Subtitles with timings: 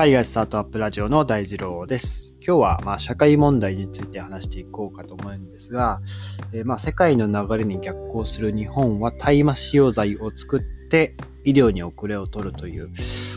[0.00, 2.34] 海外スタートアップラジオの大二郎です。
[2.40, 6.00] 今日はまあ社会問題について話していこうかと思うんですが、
[6.54, 12.88] えー、まあ世界の流れに逆行する日本は大麻使用剤を作って医療に遅れを取るという、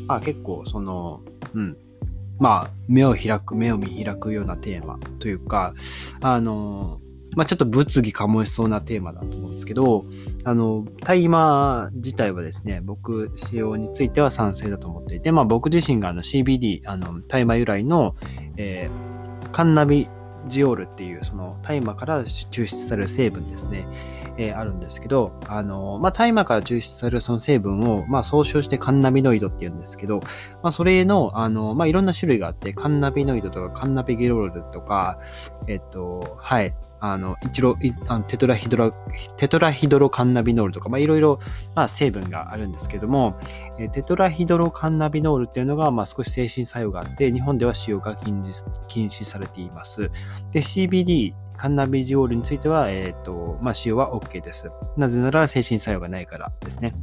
[0.07, 1.19] まあ結構その、
[1.53, 1.77] うん、
[2.39, 5.73] まあ目を開く、目を見開くようなテーマというか、
[6.21, 7.01] あの、
[7.35, 10.05] まあ、ちょっと物議かもしそうなテーマだと思うんですけど、
[10.43, 18.15] あの、大麻自体はですね、僕、使用については賛成だと思っていて、まあ、僕自身があの CBD、あの、大麻由来の、
[18.57, 20.07] えー、カンナビ
[20.47, 23.87] ジオールっていう、その大麻から抽出される成分ですね、
[24.37, 30.19] えー、あるんですけど、あの、まあ、大麻から抽出されるその成分を、まあ、総称してカンナビノイドって言うんですけど、
[30.61, 35.19] まあ、それの、あの、まあ、いろんな種類があって、カンナビノイドとかカンナビゲロールとか、
[35.67, 36.75] えっと、はい、
[37.05, 37.75] あの、一路、
[38.07, 38.93] あのテトラヒドロ、
[39.35, 41.37] テトラヒドロカンナビノールとか、まあ、いろいろ、
[41.75, 43.37] まあ、成分があるんですけども、
[43.77, 50.09] えテトラヒドロカンナビノールっていうのが、まあ、少し精神作用があって、日本では使用が禁止禁止されています。
[50.53, 54.71] で、CBD、カンナビジオールについては、えっ、ー、と、まあ、使用は OK です。
[54.95, 56.95] なぜなら精神作用がないからですね。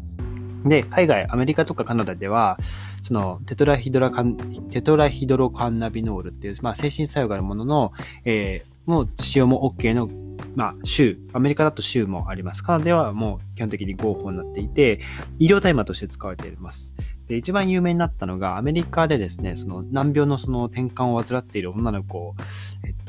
[0.65, 2.59] で、海外、アメリカとかカナダでは、
[3.03, 4.37] そのテトラヒドラカン、
[4.71, 7.93] テトラヒドロカンナビノールっていう、まあ、精神作用があるものの、
[8.25, 10.09] えー、もう使用も OK の、
[10.55, 12.63] まあ、州、アメリカだと州もあります。
[12.63, 15.01] カナダではもう基本的に合法になっていて、
[15.39, 16.95] 医療大麻として使われています。
[17.27, 22.35] で、一番有名になったのが、アメリカでですね、その難病のその転換を患っている女の子、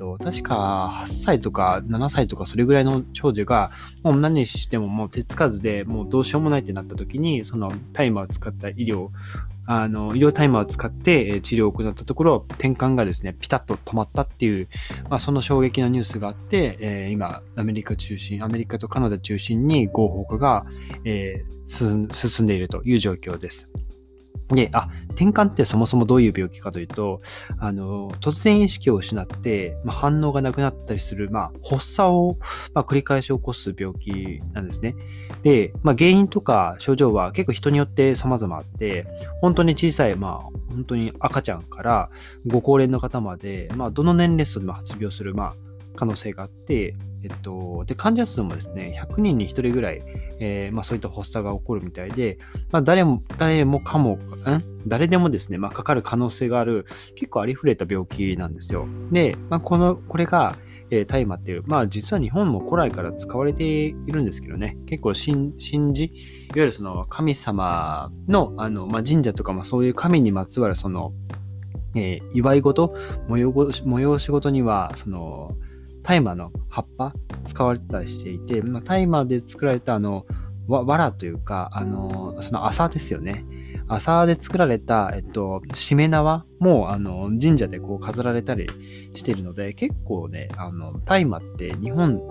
[0.02, 3.70] と、確か8歳とか7歳とかそれぐらいの長女が、
[4.02, 9.10] もう何にしてももう手つかずでもうどうしようもないってなった時に、その大麻を使った医療
[9.68, 14.68] あの、医療タイマーを使って治療を行ったところ、転換がですね、ピタッと止まったっていう、
[15.08, 20.66] まあ、その衝撃のニュースがあって、えー、今、アメリカ中心、アメリカとカナダ中心に合法化が、
[21.06, 23.70] えー、進んでいるという状況です。
[24.56, 27.22] で、あ、転換ってそもそもどういう病気かというと、
[27.58, 32.38] あの、突然意識を失って、まあ、反応がなくなったりする、まあ、発作を、
[32.74, 34.96] まあ、繰り返し起こす病気なんですね。
[35.44, 39.08] で、まあ、原因とか症状は結構人によって様々あって、
[39.42, 42.10] 本当に小さい、まあ、本当に赤ちゃんから
[42.46, 45.56] ご高齢の方まで、まあ、どの年齢層でも発病する、まあ、
[45.96, 50.02] 可能性があって、えっと、で、患者数もですね、100人に1人ぐらい、
[50.40, 52.38] えー、まあそういった発作が起こるみたいで、
[52.72, 54.20] まあ誰も、誰もかも、ん？
[54.88, 56.86] 誰でもですね、まあかかる可能性がある、
[57.16, 58.88] 結構ありふれた病気なんですよ。
[59.12, 60.56] で、まあこの、これが、
[60.90, 65.54] えー、大麻っていう、まあ実は日本も古来から使われているんですけどね、結構信
[65.94, 66.14] じ、いわ
[66.56, 71.14] ゆるその神様の、あの、まあ神社とか、まあそういう神にまつわるその、
[71.96, 72.96] えー、祝い事、
[73.30, 75.56] 催し事には、その、
[76.04, 77.14] 大麻の葉っぱ
[77.44, 80.26] 使われてたりしていて、まあ、大麻で作られたあの、
[80.68, 83.46] わ、藁というか、あの、その麻ですよね。
[83.88, 88.68] 麻で作られた、えっと、しめ縄も、あの、神社でこう飾られたり
[89.14, 92.22] してるので、結構ね、あの、大麻って日本、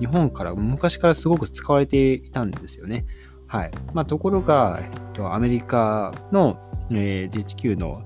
[0.00, 3.06] 日本から昔からすごく使われていたんですよね。
[3.46, 3.70] はい。
[3.92, 6.58] まあ、ところが、えっと、アメリカの、
[6.92, 8.02] えー、GHQ の、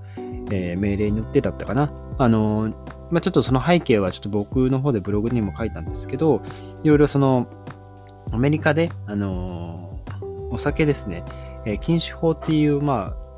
[0.51, 1.93] えー、命令によってだったかな。
[2.19, 2.75] あの、
[3.11, 6.43] まあ、ちょっとその背景はちょっと僕の方でブログにも書いたんですけど、
[6.83, 7.47] いろいろその、
[8.31, 11.25] アメリカで、あのー、お酒ですね、
[11.65, 13.29] えー、禁酒法っていう、まあ、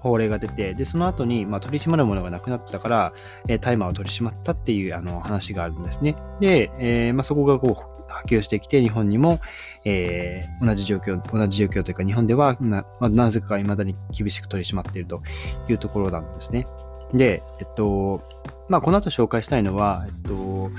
[0.00, 3.12] 法令が出て、で、その後に、まあ、取り締まるものがなくなったから、
[3.48, 6.16] えー、大麻を取り締まったっていうあの話があるんですね。
[6.40, 9.40] で、えー、まあ、そこがこう波及してきて、日本にも、
[9.84, 15.22] えー、同じ状況、同じ状況というか、日本ではな、まあ、なぜか未だに厳しく取り締まっていると
[15.68, 16.66] いうところなんですね。
[17.12, 18.22] で、えっと、
[18.68, 20.70] まあ、この後紹介したいのは、えっと、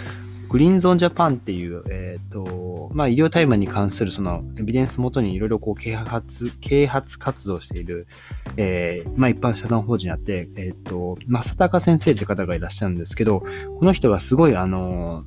[0.50, 8.08] グリーンゾーンジャパンっていう、えっ、と、まあ、医療大麻に関するそのエビデンス元にいろいろこう啓発、啓発活動している、
[8.56, 13.42] えー、まあ、一般社団法人あって、えっ、と、正隆先生って方がいらっしゃるんですけど、
[13.80, 15.26] この人はすごい、あの、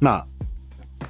[0.00, 0.26] まあ、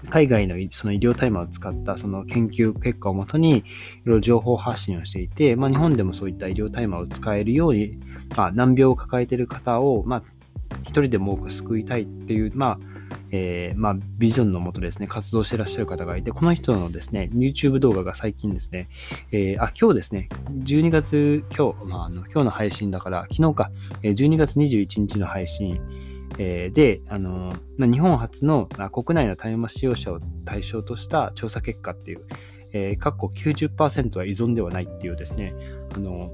[0.09, 3.63] 海外のその医療大麻を使ったその研究結果をもとにい
[4.05, 7.99] ろいろ情報発信をしていて、まあ、日本でもそういった医療大麻を使えるように、
[8.37, 10.23] まあ、難病を抱えている方を、まあ、
[10.83, 12.93] 一人でも多く救いたいっていう、まあ、
[13.31, 18.89] えー、まあ、ビジョンのもとですね、活動してらっしゃる方がいて、この人のですね、YouTube 動画が最近ですね、
[19.33, 23.71] えー、あ、今日ですね、12月、今日、まあ、あの今日の配信だから、昨日か、
[24.03, 25.81] 12月21日の配信、
[26.39, 32.25] えー、で、あのまあ、日本初の、まあ、国内の大麻使用者を対象とした調査結果っていう、
[32.73, 35.55] えー、過去90%は依存ではないっていうですね、
[35.95, 36.31] あの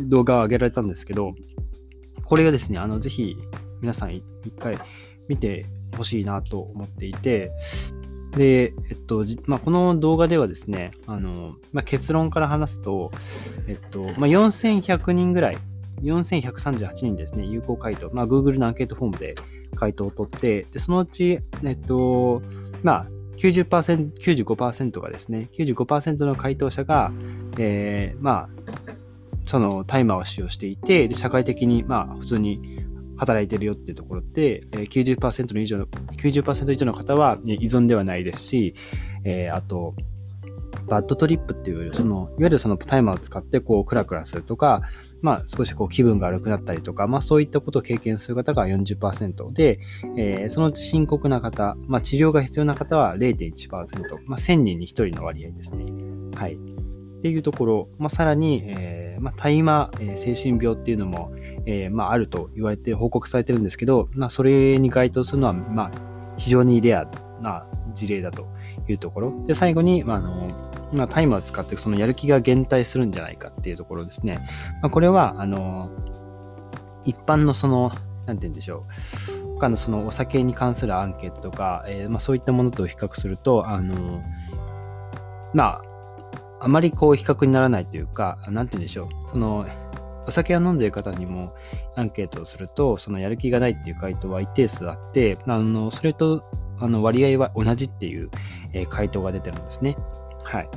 [0.00, 1.34] 動画を上げられたんですけど、
[2.24, 3.36] これがですね、あの、ぜひ
[3.80, 4.24] 皆さん一
[4.58, 4.78] 回
[5.28, 5.66] 見て
[5.96, 7.52] ほしいなと思っていて、
[8.36, 13.10] で、えっと、まあ、この動画ではですね、あの、まあ、結論から話すと、
[13.68, 15.58] えっと、まあ、4100人ぐらい
[16.02, 19.34] 4138人ですね、有効回答、まあ、Google のアンケートフォームで
[19.76, 22.42] 回答を取って、でそのうち、えっと、
[22.82, 23.06] まあ、
[23.36, 27.12] 90%、95%がですね、95%の回答者が、
[27.58, 28.48] えー、まあ、
[29.46, 32.80] そのタイマーを使用していて、で社会的に、まあ、普通に
[33.16, 38.74] 働いてるよっていうところで、90%の以上の、90%以上の方は依存ではないですし、
[39.24, 39.94] えー、あと、
[40.86, 44.82] バッドトリップっていう、その、いわゆるそのタイマーを使ってこうクラクラするとか、
[45.22, 49.78] まあ少しこう気分が悪くなったりとか、まあそういったことを経験する方が40%で、
[50.18, 53.70] えー、そのうち深刻な方、まあ治療が必要な方は0.1%、
[54.26, 55.86] まあ1000人に1人の割合ですね。
[56.36, 56.54] はい。
[56.54, 61.32] っていうところ、まあさらに、えー、まあ大麻、えー、精神病っていうのも、
[61.64, 65.90] えー、まああると言われて報告されてるんですけど、まあそれに該当するのは、まあ
[66.36, 67.08] 非常にレア
[67.40, 68.46] な事例だと
[68.86, 69.44] いうところ。
[69.46, 74.44] で、最後に、まあ、あの、まあ、タイマーを使ってそのやる気が減退するんじゃないかっていうところですね。
[74.82, 75.90] まあ、これは、あの、
[77.04, 77.90] 一般のその、
[78.26, 78.84] なんて言うんでしょ
[79.48, 79.54] う。
[79.54, 84.22] 他のそのお酒に関するアンケートとか、えー、まあ、そういったものと比較すると、あの、
[85.52, 85.82] まあ、
[86.60, 89.30] あまりこう比較にならないというか、なんて言うんでしょう。
[89.30, 89.66] その、
[90.26, 91.54] お酒を飲んでいる方にも
[91.96, 96.44] アンケートをすると、そのやる気がないっていう回答は一定数あって、あの、それと
[96.78, 98.30] あの割合は同じっていう、
[98.72, 99.96] えー、回答が出てるんですね。
[100.44, 100.68] はい。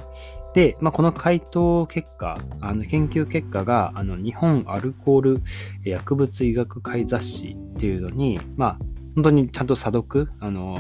[0.54, 5.42] で、まあ、この回答結果、あの研究結果があの日本アルコール
[5.84, 8.80] 薬物医学会雑誌っていうのに、まあ、
[9.16, 10.80] 本当にちゃんと査読、あの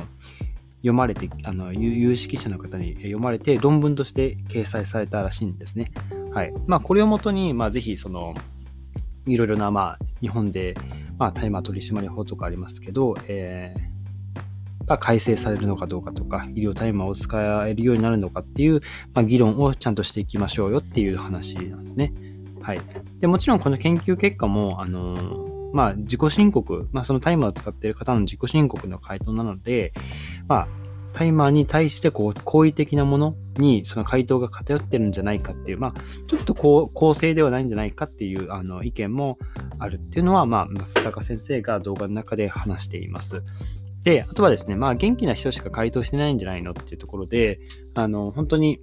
[0.78, 5.92] 読まれて、あの有識者の方に読まれて論文として掲載されたらしいんですね。
[6.34, 6.54] はい。
[6.68, 8.36] まあ、これをもとに、まあ、ぜひ、その、
[9.26, 10.76] いろいろな、まあ、日本で、
[11.18, 13.98] まあ、大麻取締法とかありますけど、えー
[14.88, 18.82] が改正されるのかどうかとか、医療タイマーを使えるようになるのかっていう、
[19.14, 22.14] まあ、議論をちゃんとしていきましょうよっていう話なんですね。
[22.62, 22.82] はい。
[23.20, 29.94] で、もちろんこの研究結果も、あのー、まあ、自己申告、まあ、そのタイマーを使っている方の自己申告の回答なので、
[30.48, 30.68] まあ、
[31.14, 35.94] タイマーに対してこう好意的なものにその回答が偏ってるんじゃないかっていう、まあ、
[36.28, 39.40] ちょっとこう公正ではないんじゃないかっていうあの意見も
[39.80, 43.44] あるっていうのは、まあ、増高先生が動画の中で話しています。
[44.08, 47.60] で、あとはですね、まあ元気な人しか回答してないんじゃないのっていうところで、
[47.94, 48.80] あの、本当に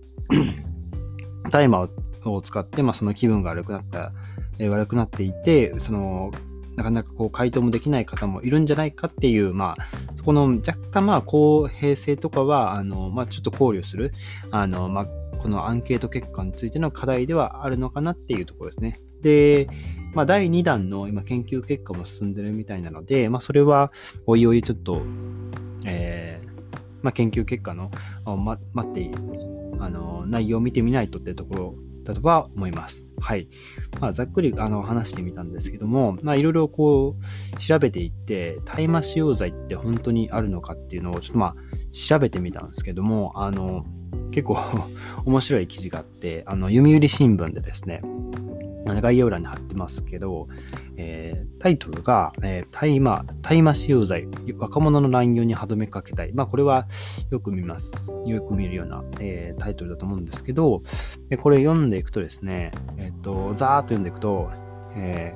[1.51, 4.13] タイマーを使って、まあその気分が悪くなった、
[4.59, 6.31] え、悪くなっていて、その、
[6.77, 9.87] なかなかこう回答もできない方もいるんじゃないかっていう、まあ、
[10.17, 14.13] そこの若干まあ公平性とかは、あの、まあちょっと考慮する、
[14.51, 15.07] あの、まあ、
[15.39, 19.01] このアンケート結果についての課題ではあるのかなっていうところですね。
[19.21, 19.69] で、
[20.15, 23.93] まあ、第2弾の今研究結果も進んでるみたいなので、まあ、それは
[24.27, 25.03] おいおいちょっと、
[25.87, 26.49] えー、
[27.03, 27.91] まあ、研究結果の、
[28.25, 29.11] ま、待って
[29.81, 31.75] あの内容を見てみないとっていうところ
[32.05, 33.09] だとは思います。
[33.21, 33.49] はい。
[34.01, 41.55] まあ、ざっくりあの話してみたんですけども、まあ、いろいろこう調べていって、大麻使用剤って本当にあるのかっていうのをちょっとまあ
[41.93, 43.85] 調べてみたんですけども、あの
[44.31, 44.59] 結構
[45.25, 48.03] 面白い記事があって、あの読売新聞でですね、
[48.85, 50.49] 概要欄に貼ってますけど、
[50.97, 54.29] えー、タイトルが、えー、大麻、使用罪、
[54.59, 56.33] 若者の乱用に歯止めかけたい。
[56.33, 56.87] まあ、これは
[57.31, 58.17] よく見ます。
[58.27, 60.83] よく見るような、えー、タイトルだと思うんですけど、
[61.41, 64.51] これ読んでいくとですね、えっ、と、ざーっと読んでいくと、
[64.97, 65.35] え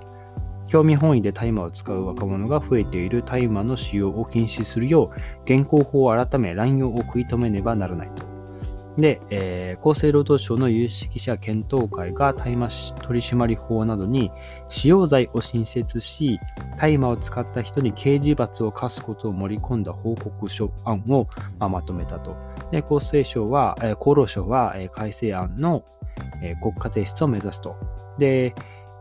[0.68, 8.27] 興味本位で大麻を使う若者が増えている大麻の使用を禁止するよう、現行法を改め乱用を食い止めねばならないと。
[8.98, 12.68] で、えー、厚生労働省の有識者検討会が大麻
[13.02, 14.32] 取締法などに
[14.68, 16.40] 使用罪を新設し、
[16.76, 21.28] 大麻を使った人に刑事罰を課すことを盛り込んだ報告書案を、
[21.60, 22.36] まあ、まとめたと。
[22.72, 25.84] で厚生省は、えー、厚労省は、えー、改正案の、
[26.42, 27.76] えー、国家提出を目指すと。
[28.18, 28.52] で、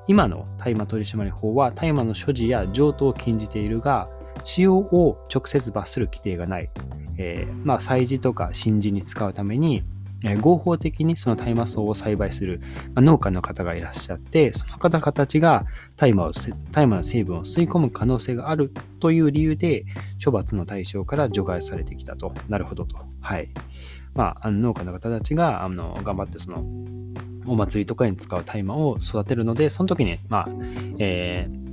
[0.07, 4.07] 今の大麻取締法は大麻の所持や譲渡を禁じているが、
[4.47, 6.69] 使用を直接罰する規定がない。
[7.17, 9.83] えー、まあ、祭事とか神事に使うために、
[10.23, 12.61] えー、合法的にその大麻草を栽培する、
[12.93, 15.65] まあ、農家の方がいらっしゃって、その方たちが
[15.97, 16.31] 大麻を
[16.71, 19.83] 大麻の成分を吸い込む可能性があるという理由で、
[20.23, 22.33] 処罰の対象から除外されてきたと。
[22.47, 22.95] なるほどと。
[23.19, 23.49] はい。
[24.15, 26.63] まあ、あの農家の方たちがあの頑張ってその
[27.45, 30.49] お祭りとかに使う大麻を育てるので、その時に、まあ、
[30.99, 31.66] えー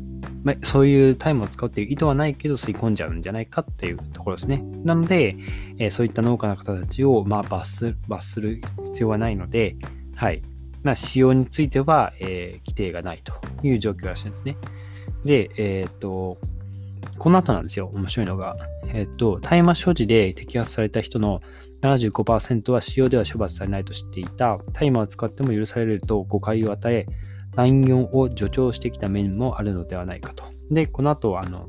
[0.44, 4.62] まあ、そういうタイムを使うっていう意図はないけど吸い込んじゃうんじゃないかっていうところですね。
[4.84, 5.36] なので、
[5.78, 9.76] えー、そういった農家の方たちを、まあ、罰する必要はないので、
[10.14, 10.42] はい。
[10.82, 13.32] まあ、使用については、えー、規定がないと
[13.62, 14.58] いう状況らしいんですね。
[15.24, 16.38] で、えっ、と、
[17.18, 18.56] この後なんですよ、面白いのが。
[18.88, 21.40] えっ、と、大麻所持で摘発された人の
[21.80, 27.06] 75%は使用では処罰されないと知っていた、大麻を使っても許されると誤解を与え、
[27.56, 30.44] 乱用を助長してきた面もあるのではないかと。
[30.70, 31.68] で、この後、あの、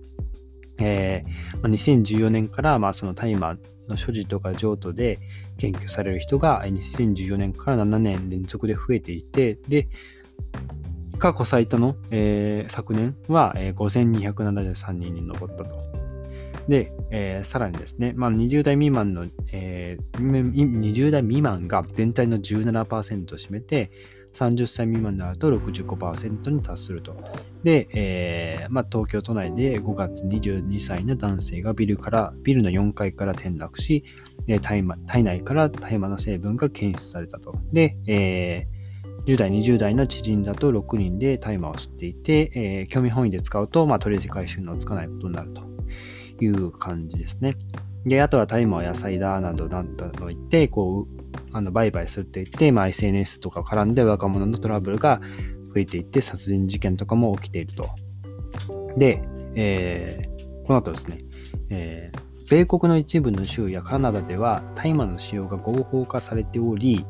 [0.77, 5.20] えー、2014年から、まあ、その大麻の所持とか譲渡で
[5.58, 9.88] 検挙される人が2014年から7年連続で増えていて、で、
[11.18, 16.06] 過去最多の、えー、昨年は、えー、5273人に上ったと。
[16.68, 23.92] で、えー、さらにですね、まあ、20代未満の、えー、20代未満が全体の17%を占めて、
[24.36, 27.15] 30歳未満になると65%に達すると。
[27.63, 34.04] で、えーまあ、東京都内で5月22歳の男性がビルから、ビルの4階から転落し、
[34.62, 37.56] 体体内から大麻の成分が検出されたと。
[37.72, 45.63] で、えー、10代、20代の知人だと6人で大麻を吸っていて、えー、興味本位で使うと、まあ、取り回収のつかないことになると
[46.44, 47.56] いう感じですね。
[48.06, 55.22] で、あとは大麻は野菜だなどなんと言って、こう、あの売買するって言って、まあ、SNS とか絡んで若者のトラブルが
[55.74, 57.90] 増えていって殺人事件とかも起きていると。
[58.98, 59.24] で、
[59.56, 61.20] えー、この後ですね、
[61.70, 67.06] えー、米国の一部の州やカナダでは大麻の使用が合法化されており、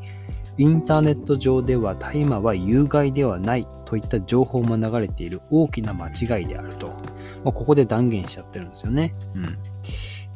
[0.58, 6.90] インターネット上では大麻は有害ではないといった情報も流れている大きな間違いであると。
[7.44, 9.16] まあ、ここで断言しちゃってるんですよね。
[9.34, 9.58] うん。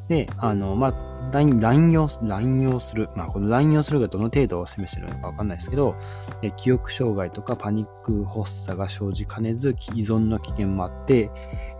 [0.09, 3.09] で、あの、まあ、乱用、乱用する。
[3.15, 5.95] まあ、この乱用するがどの程度を示しているのかわかんないですけど、
[6.41, 11.29] え記憶障害とかパニック発作が生じかねず、依存の危険もあって、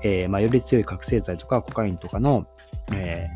[0.04, 2.46] えー、まあ、より強い覚醒剤とかコカインとかの、
[2.94, 3.28] え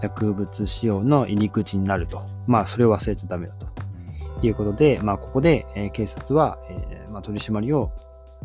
[0.00, 2.22] ー、薬物使用の入り口になると。
[2.46, 3.66] まあ、それを忘れちゃダメだと。
[4.40, 7.90] いうことで、まあ、ここで、えー、警察は、えーまあ、取り締まりを、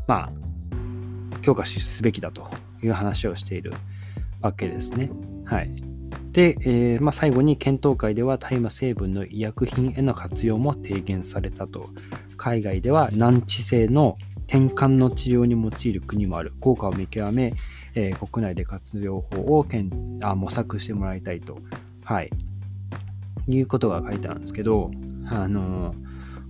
[0.07, 2.49] まあ、強化すべきだと
[2.81, 3.73] いう話をしている
[4.41, 5.11] わけですね。
[5.45, 5.71] はい。
[6.31, 11.89] で、えー、まあ、最後に検討会では大麻成分の医薬品への活用も提言されたと。
[12.37, 16.53] 海外では難治性の転換の治療に用いる国もある。
[16.59, 17.53] 効果を見極め、
[17.95, 21.57] えー、国内で活用法をけんあ模索してもらいたいと。
[22.03, 22.29] はい。
[23.47, 24.89] いうことが書いてあるんですけど、
[25.27, 26.02] あのー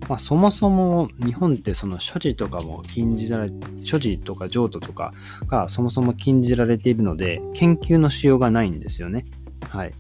[0.10, 3.52] まあ、そもそも日本ってその所持とかも禁じられ、
[3.84, 5.14] 所持とか譲渡とか
[5.48, 9.26] がそもそも禁じられているので、研究のしようがないんですよね。
[9.70, 9.94] はい。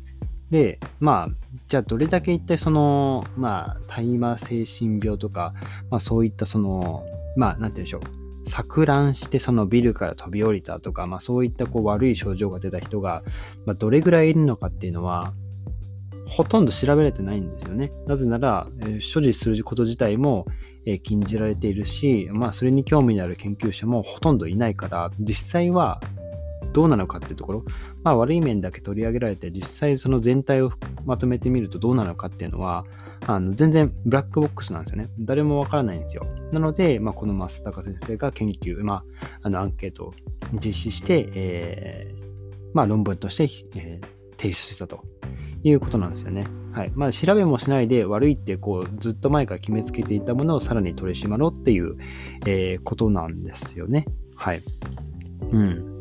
[0.49, 1.29] で、まあ、
[1.67, 5.53] じゃあどれだけ一体その、まあ、大麻精神病とか、
[5.89, 7.05] まあそういったその、
[7.37, 8.23] まあ、なんて言うんでしょう。
[8.45, 13.23] 錯乱してそのビルから飛び降りたとか、まあそういったこう悪い症状が出た人が、
[13.65, 15.33] まあ、どれぐらいいるのかっていうのは、
[16.25, 17.91] ほとんど調べれてないんですよね。
[18.07, 18.67] なぜなら、
[18.99, 20.45] 所持すること自体も、
[21.03, 26.01] 禁じられているし、まあ、それに興味のある研究者もほとんどいないから、実際は
[26.73, 27.65] どうなのかっていうところ、
[28.03, 30.71] まあ、悪い面だけ取り上げられて、実際その全体を
[31.05, 32.85] まとめてみるとどうなのかっていうのは、
[33.25, 35.09] あの全然ブラックボックスなんですよね。
[35.19, 36.25] 誰もわからないんですよ。
[36.51, 40.13] なので、まあ、この増高先生が研究、まあ、あのアンケートを
[40.53, 42.23] 実施して、えー
[42.73, 43.43] まあ、論文として、
[43.79, 45.05] えー、提出したと
[45.63, 46.45] いうことなんですよね。
[46.71, 46.91] はい。
[46.95, 51.97] まあ、調べもしないで悪いってこうずっと前から決めつけていたものをさらに取り締まろうっていう、
[52.45, 54.05] えー、ことなんですよね。
[54.35, 54.63] はい。
[55.51, 55.99] うん。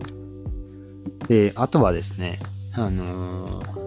[1.28, 2.38] で、あとはですね、
[2.72, 3.82] あのー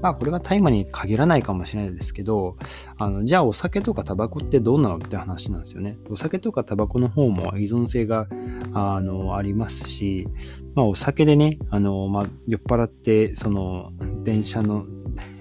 [0.00, 2.56] まあこれは大麻に限らないかもしれないですけど、
[2.98, 5.98] あのじゃあお酒とかタバコってどうなのって話なんですよね。
[6.10, 8.26] お酒とかタバコの方も依存性が
[8.72, 10.26] あのありますし、
[10.74, 13.92] まあお酒でね、あのまあ、酔っ払ってその
[14.22, 14.86] 電車の、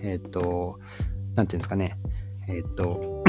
[0.01, 0.79] えっ、ー、と、
[1.35, 1.97] なんていうんですかね、
[2.47, 3.23] えっ、ー、と、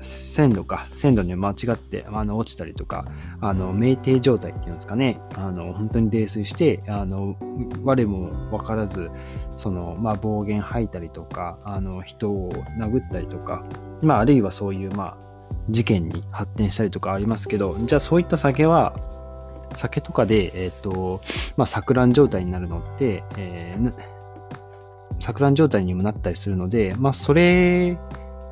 [0.00, 3.06] 線路か、線路に間違ってあの落ちたりとか、
[3.40, 7.36] あの、酩酊状態っていうんですかね、あの、本当に泥酔して、あの、
[7.82, 9.10] 我も分からず、
[9.56, 13.64] その、まあ、暴言吐いたりとか、あの、人を殴ったりとか、
[14.02, 15.32] まあ、あるいはそういう、まあ、
[15.70, 18.94] 事件に発展したりとかありますけど、じゃあそういった酒は、
[19.74, 21.20] 酒とかで、えっ、ー、と、
[21.56, 23.94] まあ、錯乱状態になるのって、えー、
[25.18, 27.98] 錯乱状態にもなったりするので、まあ、それ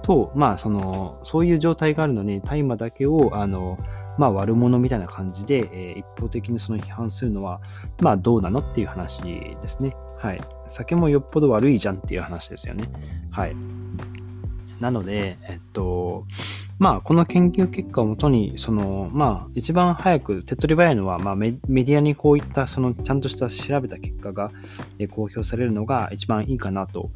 [0.02, 3.78] と、まあ、その、そういう状態があるのに、大麻だけを、あの、
[4.18, 7.60] まあ、悪者みたいな感じで、えー、一方的にその批判するのは、
[8.00, 9.96] まあ、どうなのっていう話ですね。
[10.18, 10.40] はい。
[10.68, 12.90] 酒もよっぽど悪いじゃんっていう話ですよね。
[13.30, 13.56] はい。
[14.80, 16.26] なので、えっと、
[16.80, 24.50] まあ、この研究結果をもとに、その、まあ、一番早く手っ取り早いのは、まあメ、ディアにこういった、その、ちゃんとした調べた結果が、
[25.10, 27.10] 公表されるのが一番いいかなと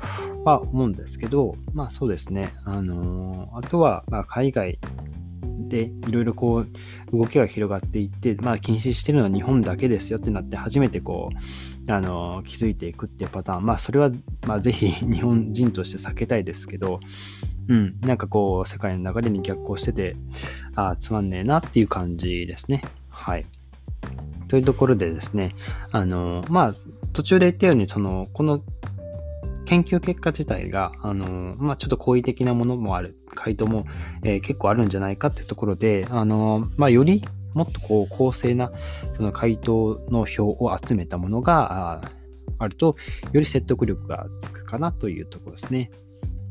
[0.45, 2.55] は思うんですけど、まあ、そうですね。
[2.67, 4.79] あのー、あとは、まあ、海外
[5.69, 6.59] でいろいろこ
[7.13, 11.31] う動きが広がっていって、まあ、禁止してるのは日本だけですよってなって初めてこ
[11.89, 14.11] うあの気づいていくっていうパターンまあそれは、
[14.47, 17.01] まあ、ぜひ日本人として避けたいですけど
[17.69, 20.17] うん、なんかこう、世界の流れに逆行してて、
[20.75, 22.83] ああつまんねえなっていう感じですね。
[23.09, 23.47] はい。
[24.49, 25.55] というところでですね、
[25.91, 26.73] あの、まあ、
[27.13, 28.63] 途中で言ったように、その、この
[29.65, 33.87] 研究結果自体が、あの、まあ、ちょっと好意的なものもある、回答も、
[34.23, 37.23] えー、結構あるんじゃないかっていうところで、あの、まあ、より
[37.55, 38.73] もっとこう公正な
[39.15, 42.11] その回答の票を集めたものがあ
[42.59, 42.97] あると、
[43.33, 45.91] より説得力がつくかなというところですね。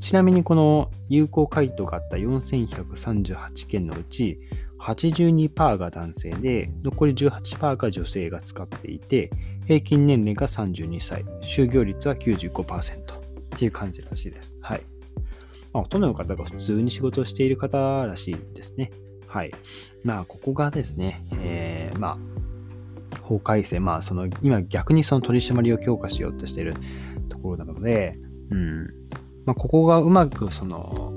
[0.03, 4.37] ちなみにこの有効回答があった4138件のうち
[4.77, 9.31] 82%が男性で残り18%が女性が使っていて
[9.65, 13.21] 平均年齢が32歳就業率は95%っ
[13.57, 14.57] ていう感じらしいです。
[14.59, 14.81] はい。
[15.71, 18.91] まあ、ほとんどの方が普通に仕事をしている方らしいですね。
[19.25, 19.51] はい。
[20.03, 22.17] まあ、ここがですね、えー、ま
[23.13, 26.73] あ、法改正、まあ、その、今逆にその取り締まりを強化しようとしている
[27.29, 28.17] ところなので、
[28.51, 29.03] うん。
[29.45, 31.11] まあ、ここがうまくその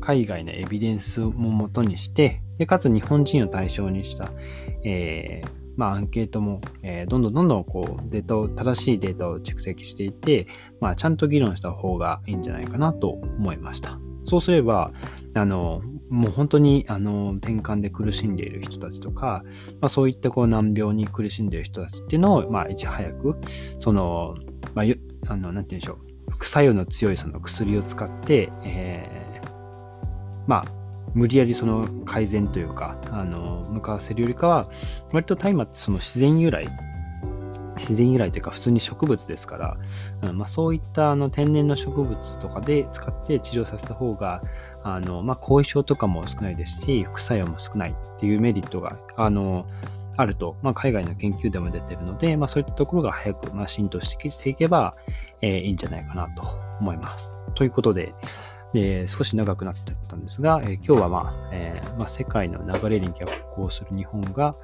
[0.00, 4.30] 海外のエビデンスをもとにして、でかつ日本人を対象にした、
[4.84, 10.46] えー、まあ、アンケートも、えー、どんどんどんどんこうデータを、正しいデータを蓄積していて、
[10.80, 13.98] まあ、ちゃんと議論した方がいいんじゃないかなと思いました。
[14.24, 14.92] そうすれば、
[15.34, 19.42] あの、もう本当に、あの、転換で苦しんでいる人たちとか、
[19.80, 23.36] まあ、そういったこう難病に苦しんでいる人たちっていうのを、まあ、いち早く、
[23.78, 24.34] その、
[24.74, 29.48] まあ、あの、なんて言うんでしょう、副作用の強いその薬を使って、えー、
[30.48, 30.64] まあ、
[31.14, 34.68] 無理やりその改善というか、あの、向かわせるよりかは、
[35.12, 36.68] 割と大麻ってその自然由来、
[37.76, 39.76] 自然由来というか普通に植物ですから、
[40.22, 44.42] うんまあ、そういったあの天然の植物とかで使って治療させた方が、
[44.82, 49.66] あの、まあ、後遺症とかも少ないですし、副作用も少ないっていうメリットが、あの、
[50.16, 54.94] あると、まあ、海外の研究でも出てるので、まあ、そういったところが早く、まあ、浸透していけば、
[55.40, 56.42] えー、いいんじゃないかなと
[56.80, 57.38] 思います。
[57.54, 58.14] ということで、
[58.72, 64.56] で少し長くなっちゃったんですが、えー、今日は、まあえーまあ、世界の流れに逆行する日本が、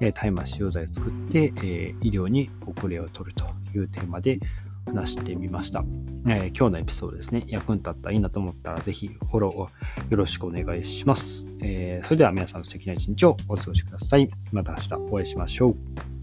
[0.00, 4.38] え、大麻使用剤を作って、え、医療に遅れを取るというテーマで
[4.86, 5.84] 話してみました。
[6.28, 9.68] え、今日のエピソードですね、役に立ったらいいなと思ったら、ぜひフォローを
[10.08, 11.46] よろしくお願いします。
[11.62, 14.30] え、それでは皆さん素敵な一日をお過ごしください。
[14.52, 16.17] また明日お会いしましょう。